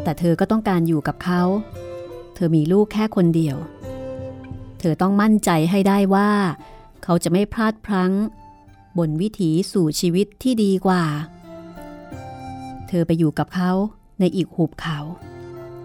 [0.04, 1.42] แต่เธอก็ต้องการอยู่กับเขา
[2.36, 3.58] เธอมีลูกแค่คนเดียว
[4.80, 6.30] เธอต้องมั่นใจให้ได้ว่า
[7.04, 8.12] เขาจะไม่พลาดพลั้ง
[8.98, 11.04] บนวิถีสู่ชีวิตที่ดีกว่า
[12.88, 13.72] เธอไปอยู่กับเขา
[14.20, 15.00] ในอีกหุบเขา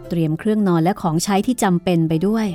[0.09, 2.47] เตรียมเครื่องนอนและของใช้ที่จำเป็นไปด้วย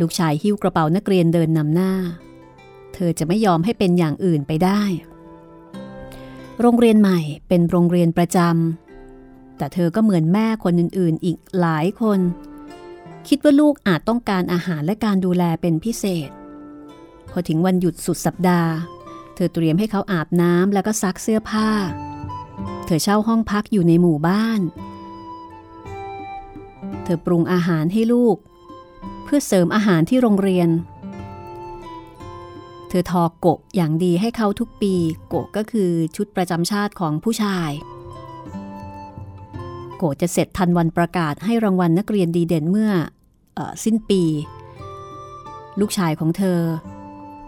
[0.00, 1.92] ลูกชายหิ้วกระเป๋านักเรียนเดินนำหน้า
[2.94, 4.82] เธอจะไม่ยอมให้เป็นอย่างอื่นไปได้
[6.60, 8.85] โรงเรียนใหม่เป็นโรงเรียนประจำ
[9.58, 12.20] แต่เธอก็เหมือนแม่คนอื่นๆ อีกหลายคน
[13.28, 16.30] คิดว่าลูกอาจต้องการอาหารและการดูแลเป็นพิเศษ
[17.30, 18.72] พอถึงวันหยุดสุดสัปดาห์
[19.34, 21.70] เธอเตรียมให้เขาอาบน้ำแล้วก็ซักเสื้อผ้า
[22.86, 24.60] เธอเช่าห้องพักอยู่ในหมู่บ้าน
[27.04, 28.36] เธอปรุงอาหารให้ลูก
[29.24, 30.68] เพื่อเสริมอาหารที่โรงเรียน
[32.88, 34.94] เธอทอโกะอย่างดีให้เขาทุกปี
[35.28, 37.70] โกะก็คือชุดประจำชาติของผู้ชาย
[39.96, 42.92] โกจะเสร็จทันวันประกาศให้รางวัลนักเรียนดีเด่นเมื่อ
[43.58, 44.22] อสิ้นปี
[45.80, 46.60] ลูกชายของเธอ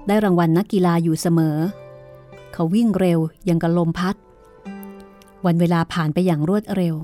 [0.07, 1.57] ได้รางวัลนักกีฬาอยู่เสมอ
[2.53, 4.17] เขาวิ่งเร็วยังกระลมพัด
[5.47, 6.95] วันเวลาผ่านไปอย่างรวดเร็ว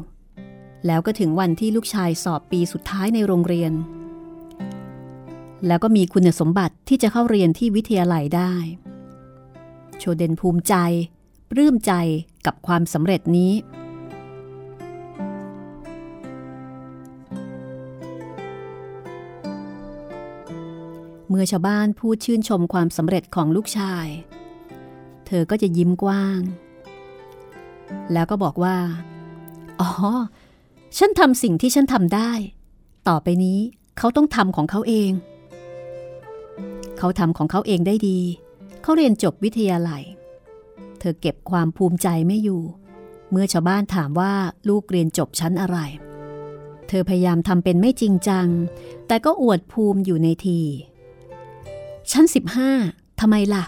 [0.87, 3.73] แล้วก็ถึงวันที่ลูกชายสอบปีสุดท้ายในโรงเรียน
[5.67, 8.55] แล้วก็มีคุณสมบัติที่จะเข้าเรียนที่วิทยาลัยได้
[9.99, 10.75] โชเดนภูมิใจ
[11.51, 11.93] ปลื้มใจ
[12.47, 13.53] กับความสำเร็จนี้
[21.35, 24.07] มื่อชาวบ้านพูดชื่นชมความสำเร็จของลูกชาย
[25.27, 26.41] เธอก็จะยิ้มกว้าง
[28.13, 28.77] แล้วก็บอกว่า
[29.81, 29.89] อ๋อ
[30.99, 32.31] ฉันทำสิ่งที่ฉันทำได้
[33.09, 33.59] ต่อไปนี้
[33.99, 35.11] เขาต้องทำของเขาเอง
[36.99, 38.19] เขาทำของเขาเองได้ดี
[38.83, 40.03] เขาเรียนจบวิทยาลัย
[40.99, 42.63] เธอเก็บความภูมิใจไม่อยู่
[43.31, 44.33] เมื่อชาวบ้านถามว่า
[44.69, 45.79] ลูกเรียนจบชั้นอะไร
[46.89, 48.49] เธอพยายามทำเป็นไม่จริงจัง
[49.07, 50.61] แต่ก็อวดภูมิอยู่ในที
[52.13, 52.71] ชั้นสิบห้า
[53.21, 53.65] ทำไมล่ะ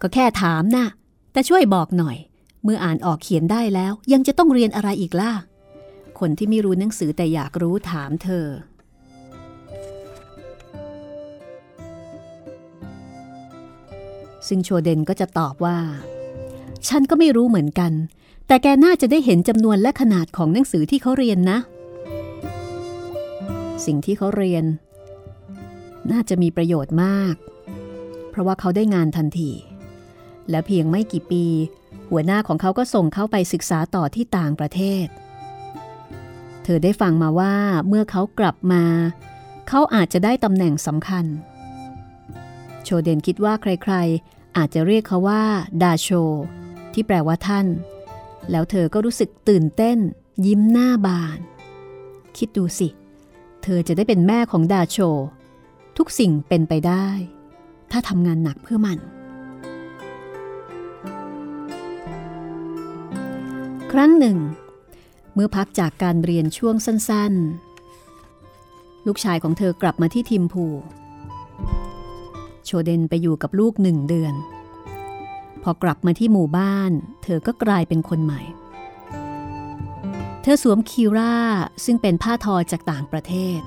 [0.00, 0.86] ก็แค่ถามนะ่ะ
[1.32, 2.16] แต่ช่วยบอกหน่อย
[2.62, 5.32] เมื่ออ่านออกเขียนได้แล้วยังจะต้องเรียนอะไรอีกล่ะ
[6.18, 8.46] คนที่ไม่รู้หนังสือแต่อยากรู้ถามเธอ
[14.48, 15.78] ซึ่งโชเดนก็จะตอบว่า
[16.88, 17.92] ฉันก็ไม่รู้เหมือนกัน
[18.46, 21.58] แต่แกน่าจะได้เห็นจำนวนและขนาดของหนังสือที่เขาเรียนนะ
[23.86, 24.64] สิ่งที่เขาเรียน
[26.10, 27.34] น่าจะมีประโยชน์มาก
[28.30, 29.50] เพราะว่าเขาได้งานทันที
[30.50, 31.44] และเพียงไม่กี่ปี
[32.10, 35.06] หัวหน้าของเขาก็ส่งเขาไปศึกษาต่อที่ต่างประเทศ
[36.64, 37.54] เธอได้ฟังมาว่า
[37.88, 38.84] เมื่อเขากลับมา
[39.68, 41.26] เขาอาจจะได้ตำแหน่งสำคัญ
[42.84, 45.42] โชเดนคิดว่าใครๆ อาจจะเรียกเขาว่า
[45.82, 46.08] ดาโช
[46.92, 47.66] ที่แปลว่าท่าน
[48.50, 49.98] แล้วเธอก็รู้สึกตื่นเต้น
[50.46, 51.38] ยิ้มหน้าบาน
[52.36, 52.88] คิดดูสิ
[53.62, 54.98] เธอจะได้เป็นแม่ของดาโช
[56.02, 57.08] ทุกสิ่งเป็นไปได้
[57.90, 58.98] ถ้าทำงานหนักเพื่อมัน
[63.92, 64.38] ครั้งหนึ่ง
[65.34, 67.32] เมื่อพักจากการเรียนช่วงสั้น
[68.20, 70.66] ๆ ลูกชายของเธอกลับมาที่ทิมพู
[72.64, 74.34] โชเดนไปอยู่กับลูกหนึ่งเดือน
[75.62, 76.90] พอกลับมาที่หมู่บ้าน
[77.22, 78.40] เธอก็กลายเป็นคนใหม่
[80.42, 81.36] เธอสวมคีร่า
[81.84, 83.62] ซึ่งเป็นผ้าทอจากต่างประเทศ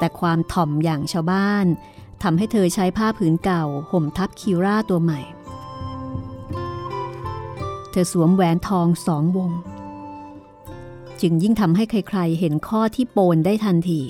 [0.00, 1.66] แต่ความถ่อมอย่างชาวบ้าน
[2.22, 5.20] ทำให้เธอใช้ผ้าผืนเก่า ห่มทับคีร่าตัวใหม่
[7.90, 9.50] เธอสวมแหวนทองสองวง
[11.20, 14.00] จึงยิ่งทำให้ใครๆ เห็นข้อที่โปนได้ทันที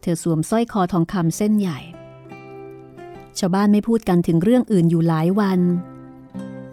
[0.00, 1.78] เธอสวมสร้อยคอทองคำเส้นใหญ่
[3.38, 5.60] ชาวบ้านไม่พูดกันถึงเรื่องอื่นอยู่หลายวัน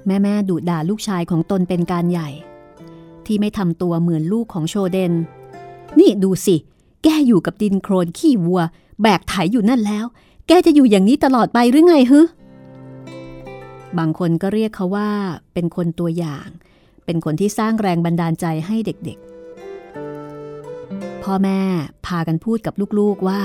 [0.07, 2.29] แม่แม่ดุด่าลูกชายของตนเป็นการใหญ่
[3.25, 5.13] ที่ไม่ทำตัวเหมือนลูกของโชเดน
[5.99, 6.55] นี่ดูสิ
[7.03, 8.61] แกอยู่กับดินโครนขี้วัว
[9.01, 10.05] แบกไถอยู่นั่นแล้ว
[10.47, 12.19] แกจะอยู่อย่างนี้ตลอดไปหรือไงฮึ
[13.97, 15.09] บางคนก็เรียกเขาว่า
[15.53, 16.47] เป็นคนตัวอย่าง
[17.05, 21.59] เป็นคนที่สร้างแรงบันดาลใจให้เด็กๆ พ่อแม่
[22.05, 23.41] พากันพูดกับลูกๆว่า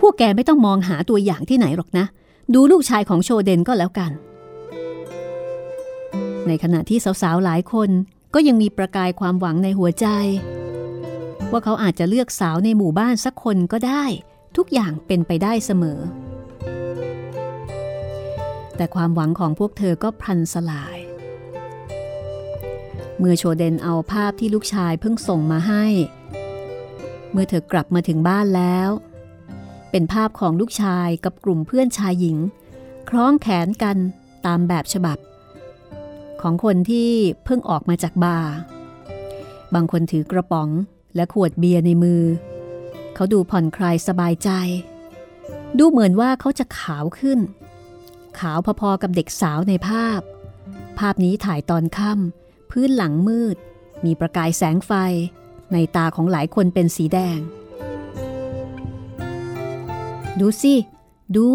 [0.00, 2.06] พวกแกไม่ต้องมองหาตัวอย่างที่ไหนหรอกนะ
[2.54, 4.10] ดูลูกชายของโชเดนก็แล้วกัน
[6.46, 7.90] ในขณะที่สาวๆหลายคน
[8.34, 10.06] ก็ยังมีประกายความหวังในหัวใจ
[11.52, 14.04] ว่าเขาอาจจะเลือกสาวในหมู่บ้านสักคนก็ได้
[14.56, 16.00] ทุกอย่างเป็นไปได้เสมอ
[18.76, 20.96] แต่ความหวังของพวกเธอก็พลันสลาย
[23.18, 25.84] เมื่อโชเดนเอาภาพที่ลูกชายเพิ่งส่งมาให้
[27.32, 28.90] เมื่อเธอกลับมาถึงบ้านแล้ว
[29.90, 32.38] เป็นภาพของลูกชายกับกลุ่มเพื่อนชายหญิง
[33.08, 33.96] คล้องแขนกัน
[34.46, 35.18] ตามแบบฉบับ
[36.42, 37.10] ของคนที่
[37.44, 38.54] เพิ่งออกมาจากบาร์
[39.74, 40.68] บางคนถือกระป๋อง
[41.14, 42.22] และขวดเบียร์ในมือ
[43.14, 44.50] เขาดูผ่อนคลายสบายใจ
[45.78, 47.38] ดูเหมือนว่าเขาจะขาวขึ้น
[48.38, 50.20] ขาวพอๆกับเด็กสาวในภาพ
[50.98, 53.56] ภาพนี้ถ่ายตอนค่ำพื้นหลังมืด
[54.04, 54.92] มีประกายแสงไฟ
[55.72, 57.38] ในตาของหลายคนเป็นสีแดง
[60.40, 60.74] ดูสิ
[61.36, 61.46] ดู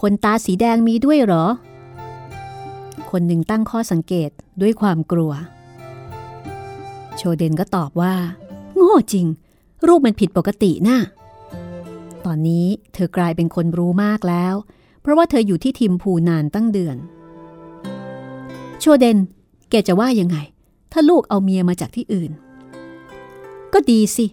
[0.00, 1.46] คนตาสีแดงมีด้วยเหรอ
[3.10, 5.32] คนหนึ่งตั้งข้อสังเกตด้วยความกลัว
[7.16, 8.14] โชเดนก็ตอบว่า
[8.76, 9.26] โง่จริง
[9.86, 10.98] รูปมันผิดปกตินะ่ะ
[12.24, 14.54] ตอนนี้เธอกลายเป็นคนรู้มากแล้ว
[15.00, 16.96] เพราะว่าเธออยู่ที่ทิมพูนานตั้งเดือน
[18.80, 19.18] โชเดน
[19.70, 20.36] แกจะว่ายังไง
[20.92, 22.30] ถ้าลูกเอาเมียมาจากที่อื่น
[23.72, 24.26] ก็ดีสิ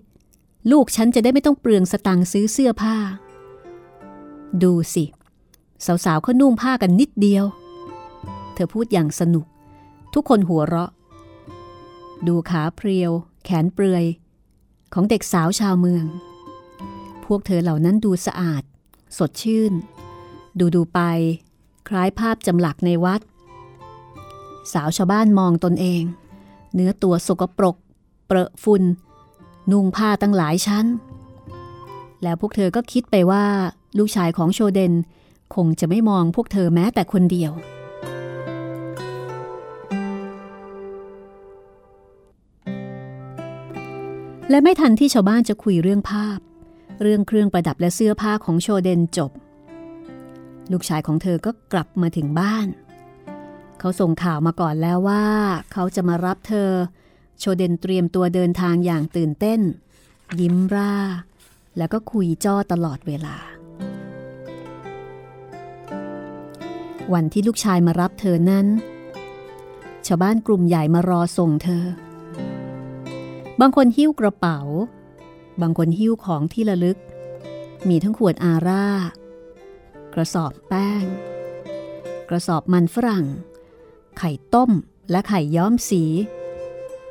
[0.71, 2.95] ลูกฉันจะได้ไม่ต้องเปลืองสตังค์ซื้อเสื้อผ้า
[4.63, 5.05] ดูสิ
[6.05, 7.45] สาวๆเขานุ่งผ้ากันนิดเดียว
[8.53, 9.45] เธอพูดอย่างสนุก
[10.13, 10.91] ทุกคนหัวเราะ
[12.27, 13.11] ดูขาเพรียว
[13.43, 14.03] แขนเปลือย
[14.93, 16.05] ของเด็กสาวชาวเมือง
[17.25, 18.63] พวกเธอเหล่านั้นดูสะอาด
[19.17, 19.73] สดชื่น
[20.59, 20.99] ดูดูไป
[21.87, 23.21] คล้ายภาพจำหลักในวัด
[24.73, 26.03] สาวชาวบ้านมองตนเอง
[26.73, 27.75] เนื้อตัวสกปรก
[28.27, 28.83] เปรอะฝุ่น
[29.71, 30.85] นุ่งผ้าตั้งหลายชั้น
[32.23, 33.45] แล้วพวกเธอก็คิดไปว่า
[33.97, 34.93] ลูกชายของโชเดน
[35.55, 37.51] คงจะไม่มองพวกเธอแม้แต่คนเดียว
[44.49, 46.39] และไม่ทันที่ชาวบ้านจะคุยเรื่องภาพ
[47.01, 49.31] เรื่องเครื่องประดับและเสื้อผ้าของโชเดนจบ
[50.71, 52.67] ลูกชายของเธอก็กลับมาถึงบ้าน
[53.79, 55.25] เขาส่งข่าวมาก่อนแล้วว่า
[55.73, 56.69] เขาจะมารับเธอ
[57.39, 59.61] โชเดนเตรียมตัวเดินทางอย่างตื่นเต้น
[60.39, 60.93] ยิ้มร่า
[61.77, 63.37] แล้วก็คุยจ้อตลอดเวลา
[67.13, 68.67] วันที่ลูกชายมารับเธอนั้น
[70.07, 71.85] ชาวบ้านกลุ่มใหญ่มารอส่งเธอ
[73.59, 74.59] บางคนหิ้วกระเป๋า
[75.61, 76.97] บางคนหิ้วของที่ระลึก
[77.89, 78.87] มีทั้งขวดอาร่า
[80.13, 81.03] กระสอบแป้ง
[82.29, 83.25] กระสอบมันฝรั่ง
[84.17, 84.71] ไข่ต้ม
[85.11, 86.03] และไข่ย้อมสี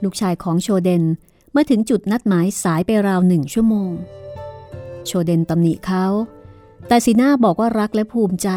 [0.02, 1.04] ลูกชายของโชเดน
[1.52, 3.92] เมื่อถึงจุดนัดหมายสายไปราวหนึ่งชั่วโมง
[5.06, 6.06] โชเดนตำหนิเขา
[6.88, 8.50] แต่สีหน้าบอกว่ารักและภูมิใจ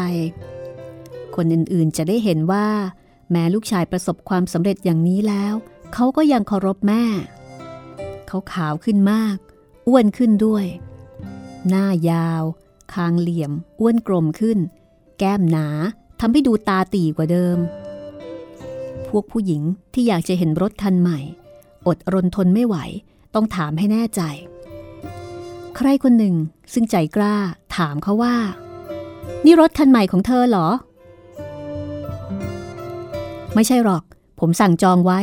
[1.34, 2.66] คนอื่นๆจะได้เห็นว่า
[3.30, 5.54] แม้ลูกชายประสบความสำเร็จอย่างนี้แล้ว
[5.94, 7.04] เขาก็ยังเคารพแม่
[8.34, 9.36] เขาขาวขึ้นมาก
[9.88, 10.66] อ้วนขึ้นด้วย
[11.68, 12.42] หน้ายาว
[12.94, 14.58] คางเหลี่ยม อ้วนกลมขึ้น
[15.18, 15.66] แก้มหนา
[16.20, 17.58] ทำให้ดูตาตีกว่าเดิม
[19.08, 19.62] พวกผู้หญิง
[19.94, 21.20] ที่อยากจะเห็นรถคันใหม่
[21.86, 22.76] อดรนทนไม่ไหว
[23.34, 24.22] ต้องถามให้แน่ใจ
[25.76, 26.34] ใครคนหนึ่ง
[26.72, 27.36] ซึ่งใจกล้า
[27.76, 28.36] ถามเขาว่า
[29.44, 30.68] นี่รถคันใหม่ของเธอเหรอ
[33.54, 34.04] ไม่ใช่หรอก
[34.40, 35.20] ผมสั่งจองไว้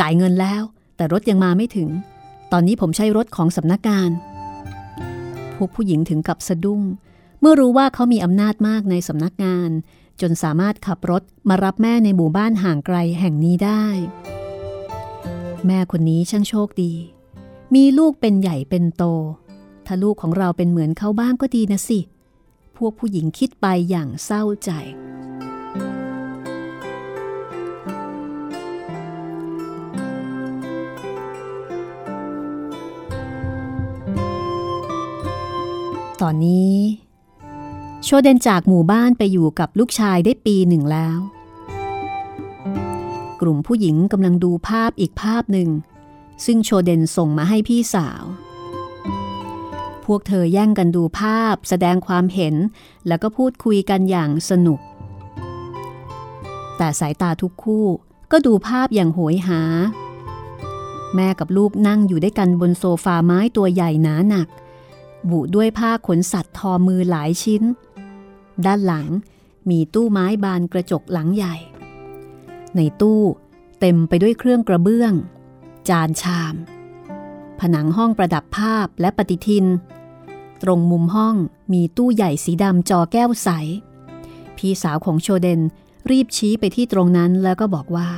[0.00, 0.62] จ่ายเงินแล้ว
[0.96, 1.90] แต่รถยังมาไม่ถึง
[2.56, 4.10] ตอนนี้ผมใช้รถของสำนักงาน
[5.56, 6.82] พวกผู้หญิงถึงกับสะดุ้ง
[7.40, 9.70] เมื่อรู้ว่าเขามีอำนาจมากในสำนักงาน
[10.20, 13.84] จนสามารถขับรถมารับแม่ในหมู่บ้านห่างไกลแห่งนี้ได้
[15.66, 16.92] แม่คนนี้ช่างโชคดี
[17.74, 19.04] มีลูกเป็นใหญ่เป็นโต
[19.86, 22.00] ถ้าลูกของเราเป็นเหมือนเขาบ้างก็ดีนะสิ
[22.76, 24.70] พวกผู้หญิงคิดไปอย่างเศร้าใจ
[36.26, 36.76] ตอนนี้
[38.04, 41.18] โชเดนจากหมู่บ้านไปอยู่กับลูกชายได้ปีหนึ่งแล้ว
[43.40, 45.70] กลุ่มผู้หญิงกำลังดูภาพอีกภาพหนึ่ง
[46.44, 48.24] ซึ่งโชเดนส่งมาให้พี่สาว
[50.04, 52.54] พวกเธอแย่งกันดูภาพแสดงความเห็น
[53.06, 54.80] แล้วก็พูดคุยกันอย่างสนุก
[56.76, 57.86] แต่สายตาทุกคู่
[58.32, 59.60] ก็ดูภาพอย่างโหยหา
[61.14, 64.48] แม่กับลูกนั่งอยู่ด้วยกันบนโซฟาไม้ตัวใหญ่หนาหนัก
[65.30, 67.62] บุด้วยผ้าขนสัตว์ทอมือหลายชิ้น
[68.66, 69.06] ด้านหลัง
[69.70, 71.56] มีตู้ไม้บานกระจกหลังใหญ่
[72.76, 73.20] ในตู้
[73.80, 75.12] เต็มไปด้วยเครื่องกระเบื้อง
[75.88, 76.54] จานชาม
[77.60, 79.66] ผนังห้องประดับภาพและปฏิทิน
[80.62, 81.36] ตรงมุมห้อง
[81.72, 83.48] มีตู้ใหญ่สีดำจอแก้วใส
[84.56, 85.60] พี่สาวของโชเดน
[86.10, 88.08] รีบชี้ไปที่ตรงนั้นแล้วก็บอกว่า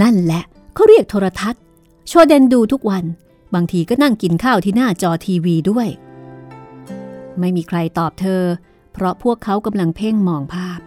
[0.00, 0.42] นั่นแหละ
[0.74, 1.62] เขาเรียกโทรทัศน์
[2.08, 3.04] โชเดนดูทุกวัน
[3.54, 5.88] บางทีก็นั่งกินข้าวที่หน้าจอทีวีด้วย
[7.38, 8.42] ไม่มีใครตอบเธอ
[8.92, 10.80] เพราะพวกเขากำลังเพ่งมองภาพ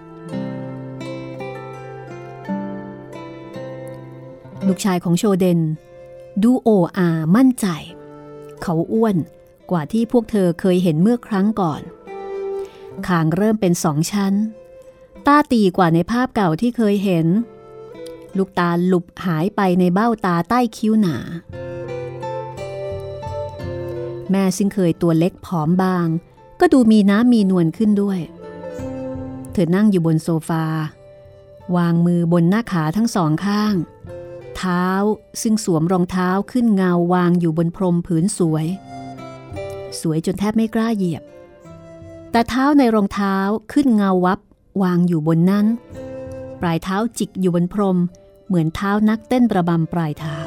[4.68, 5.60] ลูกชายของโชเดน
[6.44, 7.68] ดูโออามั่นใจ
[8.62, 9.16] เขาอ้วน
[9.72, 11.82] กว่าที่พวกเธอเคยเห็นเมื่อครั้งก่อน
[13.08, 14.34] คางเริ่มเป็นสองชั้น
[15.26, 17.28] ตาตีกว่าในภาพเก่าที่เคยเห็น
[18.38, 21.18] ลูกตาหลุบหายไปในเบ้าตาใต้คิ้วหนา
[24.34, 26.08] แม่ซึ่งเคยตัวเล็กผอมบาง
[26.60, 28.20] ก็ดูมีน้ำมีนวลขึ้นด้วย
[29.52, 30.66] เธอนั่งอยู่บนโซฟา
[31.76, 33.76] วางมือบนหน้าขาทั้งสองข้าง
[34.58, 34.88] เท้า
[35.42, 38.66] ซึ่งสวมรองเท้าขึ้นเงาวางอยู่บนพรมผืนสวย
[40.00, 41.24] สวยจนแทบไม่กล้าเหยียบ
[42.32, 43.38] แต่เท้าในรองเท้า
[43.74, 44.40] ขึ้นเงาวับ
[44.84, 45.66] วางอยู่บนนั้น
[46.62, 47.98] ปลายเท้าจิกอยู่บนพรม
[48.48, 50.38] เหมือนเท้านักเต้นประบำปลายเท้า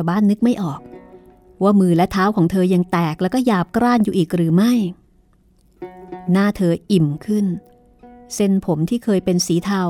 [0.00, 0.80] าวบ้านนึกไม่ออก
[1.62, 4.72] ว่ามือและเท้าของเธอยังแตกแล้วก็หยาบกร้านอยู่อีกหรือไม่
[6.32, 7.46] หน้าเธออิ่มขึ้น
[8.34, 9.82] เส้นผมที่เคยเป็นสีเทา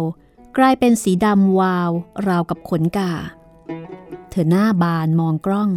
[0.59, 1.91] กลายเป็นสีดำวาว
[2.29, 3.13] ราวกับขนกา
[4.31, 5.71] เธอหน้าบานมองกล้อง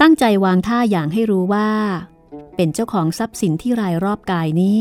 [0.00, 1.70] ตั้งใจวางท่าอย่างให้รู้ว่า
[2.56, 4.78] เป็นเจ้าของทรัพย์สินที่รายรอบกายนี้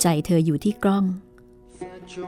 [0.00, 1.04] ใจเธออยู่ที่กล้อง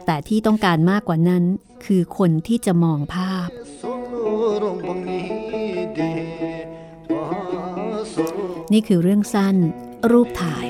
[0.07, 1.45] แต่ที่ต้องการมากกว่านั้น
[1.85, 3.49] คือคนที่จะมองภาพ
[8.73, 9.57] นี่คือเรื่องสั้น
[10.11, 10.67] รูปถ่าย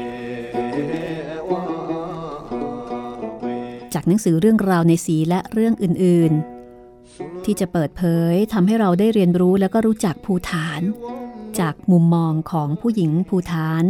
[3.94, 6.32] จากหนังสือเรื่องราวในสีและเรื่องอื่น
[6.88, 8.02] ๆ ที่จะเปิดเผ
[8.32, 10.80] ยทำให้เราได้เรียนรู้แล้วก็รู้จักภูฐาน
[11.60, 13.84] จากมุมมองของผู้หญิงภูฐาน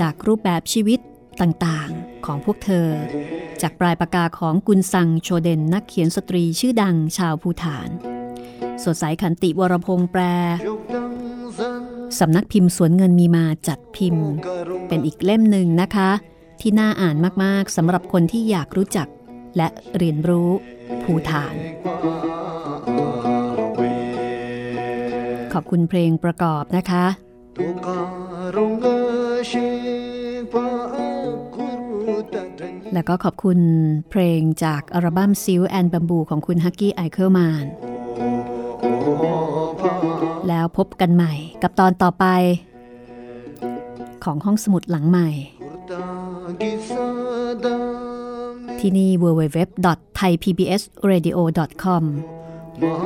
[0.00, 1.00] จากรูปแบบชีวิต
[1.42, 2.88] ต่างๆ ของพวกเธอ
[3.62, 7.88] จากปลายปากกาของกุนซังโชเดนนักเขียนสตรีชื่อดังชาวภูฐาน
[8.84, 10.22] สดใสขันติวรพงษ์แปล
[12.20, 14.28] สำนักพิมพ์สวนเงินมีมาจัดพิมพ์
[14.88, 16.10] เป็นอีกเล่มหนึ่งนะคะ
[16.60, 19.08] ที่น่าอ่านมากๆสำหรับคนที่อยากรู้จัก
[19.56, 20.50] และเรียนรู้
[21.02, 21.54] ภูฐาน
[25.52, 27.04] ขอบคุณเพลงประกอบนะคะ
[32.94, 33.58] แล้วก็ขอบคุณ
[34.10, 37.66] เพลงจากอัลบั้มซิลแอนบัมบูของคุณฮักกี้ไอเคิลแมน
[40.48, 41.32] แล้วพบกันใหม่
[41.62, 42.24] กับตอนต่อไป
[44.24, 45.30] ของห้องสมุดหลังใหม่
[48.80, 52.04] ที่นี่ www.thaipbsradio.com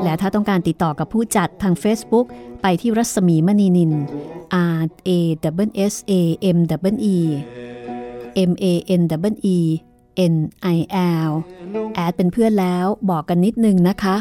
[0.05, 2.27] และถ้าต้องการติดต่อกับผู้จัดทาง Facebook
[2.63, 3.93] ไปที่รัศมีมณีนิน
[4.79, 5.11] R A
[5.67, 6.13] W S A
[6.57, 6.59] M
[6.93, 7.17] W E
[8.51, 8.65] M A
[9.01, 9.59] N W E
[10.33, 10.35] N
[10.77, 10.79] I
[11.29, 11.31] L
[11.95, 14.17] แอดเป็นเพื่อนแล้วบอกกันนิดนึงนะคะ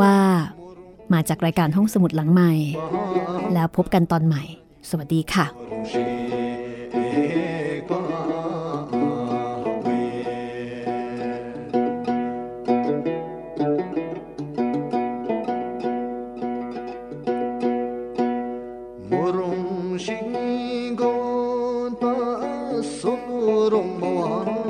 [0.00, 0.16] ว่า
[1.12, 2.52] มาจากรายการห้องสมุดหลังใหม่
[3.52, 4.42] แล้วพบกันตอนใหม่
[4.90, 5.46] สวัสดีค่ะ
[23.74, 24.65] ரொம்ப